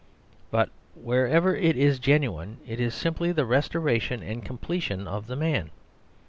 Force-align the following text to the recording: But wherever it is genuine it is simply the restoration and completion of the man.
But 0.49 0.69
wherever 0.95 1.55
it 1.55 1.77
is 1.77 1.99
genuine 1.99 2.57
it 2.65 2.79
is 2.79 2.95
simply 2.95 3.31
the 3.31 3.45
restoration 3.45 4.23
and 4.23 4.43
completion 4.43 5.07
of 5.07 5.27
the 5.27 5.35
man. 5.35 5.69